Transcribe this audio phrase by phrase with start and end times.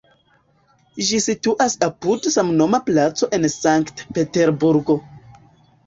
[1.09, 5.03] Ĝi situas apud samnoma placo en Sankt-Peterburgo.